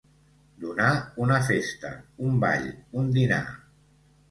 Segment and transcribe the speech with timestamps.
[0.63, 0.87] Donar
[1.25, 1.93] una festa,
[2.29, 2.67] un ball,
[3.03, 3.43] un dinar.